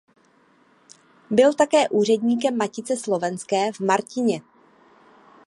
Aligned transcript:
Byl 1.29 1.53
také 1.53 1.89
úředníkem 1.89 2.57
Matice 2.57 2.97
slovenské 2.97 3.71
v 3.71 3.79
Martině. 3.79 4.41